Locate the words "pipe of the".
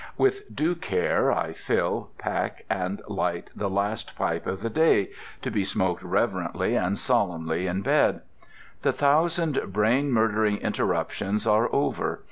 4.15-4.69